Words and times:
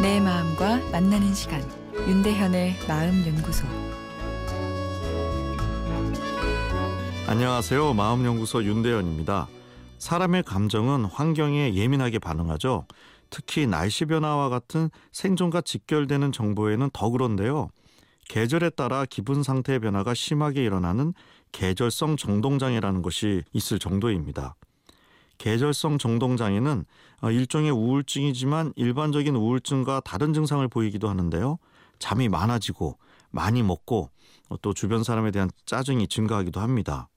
마음과 0.00 0.90
만나는 0.92 1.34
시간 1.34 1.60
윤대현의 2.06 2.76
마음 2.86 3.26
연구소 3.26 3.66
안녕하세요. 7.26 7.94
마음 7.94 8.24
연구소 8.24 8.62
윤대현입니다. 8.62 9.48
사람의 9.98 10.44
감정은 10.44 11.04
환경에 11.04 11.74
예민하게 11.74 12.20
반응하죠. 12.20 12.86
특히 13.28 13.66
날씨 13.66 14.04
변화와 14.04 14.48
같은 14.48 14.88
생존과 15.10 15.62
직결되는 15.62 16.30
정보에는 16.30 16.90
더 16.92 17.10
그런데요. 17.10 17.68
계절에 18.28 18.70
따라 18.70 19.04
기분 19.04 19.42
상태의 19.42 19.80
변화가 19.80 20.14
심하게 20.14 20.62
일어나는 20.64 21.12
계절성 21.50 22.16
정동장애라는 22.16 23.02
것이 23.02 23.42
있을 23.52 23.78
정도입니다. 23.80 24.54
계절성 25.38 25.98
정동 25.98 26.36
장애는 26.36 26.84
어, 27.22 27.30
일종의 27.30 27.70
우울증이지만 27.70 28.72
일반적인 28.76 29.34
우울증과 29.34 30.00
다른 30.04 30.32
증상을 30.34 30.66
보이기도 30.68 31.08
하는데요. 31.08 31.58
잠이 31.98 32.28
많아지고 32.28 32.98
많이 33.30 33.62
먹고 33.62 34.10
어, 34.48 34.56
또 34.60 34.74
주변 34.74 35.02
사람에 35.02 35.30
대한 35.30 35.50
짜증이 35.64 36.08
증가하기도 36.08 36.60
합니다. 36.60 37.08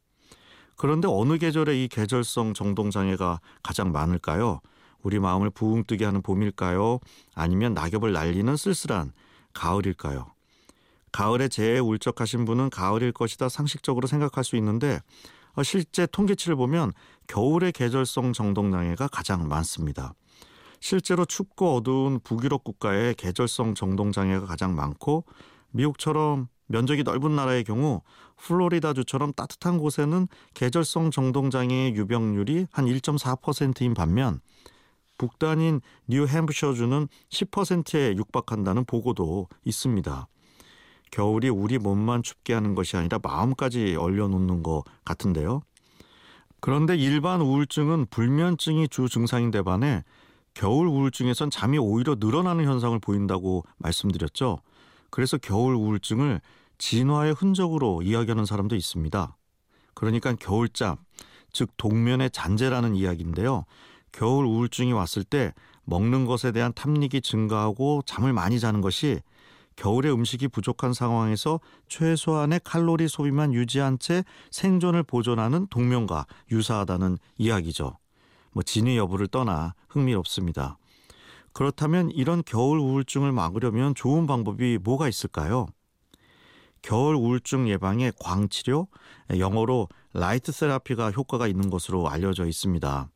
그런데 0.76 1.07
어느 1.07 1.38
계절에 1.38 1.84
이 1.84 1.88
계절성 1.88 2.53
정동 2.53 2.89
장애가 2.89 3.39
가장 3.62 3.91
많을까요? 3.91 4.62
우리 5.03 5.20
마음을 5.20 5.49
부웅 5.49 5.84
뜨게 5.85 6.05
하는 6.05 6.21
봄일까요? 6.21 6.99
아니면 7.35 7.73
낙엽을 7.73 8.13
날리는 8.13 8.55
쓸쓸한 8.55 9.13
가을일까요? 9.53 10.31
가을에 11.12 11.49
재해 11.49 11.79
울적하신 11.79 12.45
분은 12.45 12.70
가을일 12.70 13.12
것이다 13.12 13.49
상식적으로 13.49 14.07
생각할 14.07 14.43
수 14.43 14.55
있는데 14.55 14.95
어, 14.95 15.41
실제 15.64 16.05
통계치를 16.05 16.55
보면 16.55 16.94
겨울의 17.28 17.71
계절성 17.71 18.34
정동장애가 18.34 19.07
가장 19.07 19.48
많습니다. 19.48 20.13
실제로 20.80 21.26
춥고 21.26 21.76
어두운 21.76 22.20
북유럽 22.20 22.63
국가의 22.63 23.13
계절성 23.16 23.76
정동장애가 23.76 24.46
가장 24.48 24.76
많고 24.76 25.26
미국처럼 25.71 26.48
면적이 26.68 27.04
넓은 27.04 27.35
나라의 27.35 27.63
경우 27.63 28.02
플로리다주처럼 28.38 29.34
따뜻한 29.34 29.77
곳에는 29.77 30.27
계절성 30.54 31.12
정동장애의 31.12 31.96
유병률이 31.96 32.68
한 32.71 32.86
1.4%인 32.86 33.93
반면 33.93 34.40
북단인 35.18 35.82
뉴햄프셔주는 36.08 37.08
10%에 37.30 38.15
육박한다는 38.18 38.86
보고도 38.86 39.49
있습니다. 39.65 40.27
겨울이 41.12 41.49
우리 41.49 41.77
몸만 41.77 42.23
춥게 42.23 42.54
하는 42.54 42.73
것이 42.73 42.98
아니라 42.98 43.20
마음까지 43.21 43.95
얼려놓는 43.98 44.63
것 44.63 44.84
같은데요. 45.04 45.62
그런데 46.62 46.95
일반 46.95 47.41
우울증은 47.41 48.07
불면증이 48.09 48.87
주 48.87 49.09
증상인데 49.09 49.62
반해 49.63 50.03
겨울 50.53 50.87
우울증에선 50.87 51.49
잠이 51.49 51.77
오히려 51.77 52.15
늘어나는 52.20 52.65
현상을 52.65 52.98
보인다고 52.99 53.63
말씀드렸죠. 53.77 54.59
그래서 55.09 55.37
겨울 55.37 55.76
우울증을 55.76 56.41
진화의 56.77 57.34
흔적으로 57.34 58.01
이야기하는 58.01 58.46
사람도 58.46 58.75
있습니다. 58.75 59.37
그러니까 59.93 60.34
겨울잠, 60.34 60.98
즉 61.51 61.70
동면의 61.77 62.31
잔재라는 62.31 62.96
이야기인데요. 62.96 63.65
겨울 64.12 64.46
우울증이 64.46 64.94
왔을 64.94 65.23
때 65.23 65.53
먹는 65.84 66.25
것에 66.25 66.51
대한 66.51 66.73
탐닉이 66.73 67.22
증가하고 67.22 68.03
잠을 68.06 68.34
많이 68.34 68.59
자는 68.59 68.81
것이 68.81 69.19
겨울에 69.81 70.12
음식이 70.12 70.50
부족한 70.50 70.94
상황에서 70.94 71.59
최소한의 71.88 72.62
칼로리 72.63 73.07
소비만 73.07 73.51
유지한 73.56 73.97
채 73.97 74.24
생존을 74.51 75.01
보존하는 75.01 75.66
동면과 75.72 76.28
유사하다는 76.51 77.18
이야기죠. 77.40 77.97
뭐 78.52 78.62
진위 78.62 78.96
여부를 78.97 79.28
떠나 79.28 79.74
흥미롭습니다. 79.90 80.78
그렇다면 81.53 82.12
이런 82.12 82.44
겨울 82.46 82.78
우울증을 82.78 83.31
막으려면 83.31 83.96
좋은 83.96 84.28
방법이 84.28 84.78
뭐가 84.84 85.09
있을까요? 85.09 85.66
겨울 86.84 87.16
우울증 87.16 87.68
예방에 87.68 88.12
광치료, 88.19 88.88
영어로 89.36 89.90
라이트 90.13 90.52
세라피가 90.52 91.09
효과가 91.09 91.48
있는 91.48 91.72
것으로 91.72 92.08
알려져 92.08 92.46
있습니다. 92.46 93.09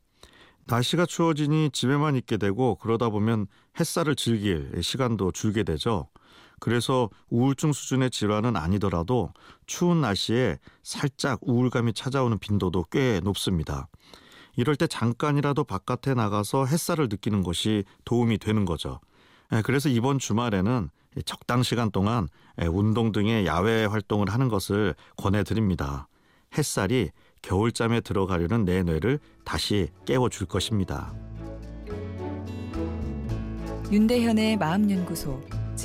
날씨가 0.64 1.06
추워지니 1.06 1.70
집에만 1.70 2.16
있게 2.16 2.38
되고 2.38 2.74
그러다 2.74 3.10
보면 3.10 3.46
햇살을 3.78 4.16
즐길 4.16 4.82
시간도 4.82 5.30
줄게 5.30 5.62
되죠. 5.62 6.08
그래서 6.58 7.10
우울증 7.28 7.72
수준의 7.72 8.10
질환은 8.10 8.56
아니더라도 8.56 9.32
추운 9.66 10.00
날씨에 10.00 10.58
살짝 10.82 11.40
우울감이 11.42 11.92
찾아오는 11.92 12.38
빈도도 12.38 12.86
꽤 12.90 13.20
높습니다. 13.22 13.88
이럴 14.56 14.74
때 14.76 14.86
잠깐이라도 14.86 15.64
바깥에 15.64 16.14
나가서 16.14 16.66
햇살을 16.66 17.08
느끼는 17.10 17.42
것이 17.42 17.84
도움이 18.04 18.38
되는 18.38 18.64
거죠. 18.64 19.00
예, 19.52 19.62
그래서 19.62 19.88
이번 19.88 20.18
주말에는 20.18 20.90
적당 21.24 21.62
시간 21.62 21.90
동안 21.90 22.28
예, 22.60 22.66
운동 22.66 23.12
등의 23.12 23.46
야외 23.46 23.84
활동을 23.84 24.30
하는 24.30 24.48
것을 24.48 24.94
권해드립니다. 25.16 26.08
햇살이 26.56 27.10
겨울잠에 27.42 28.00
들어가려는 28.00 28.64
내 28.64 28.82
뇌를 28.82 29.20
다시 29.44 29.88
깨워줄 30.06 30.46
것입니다. 30.46 31.14
윤대현의 33.92 34.56
마음연구소 34.56 35.40